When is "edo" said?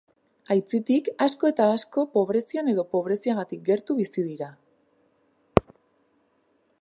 2.73-2.87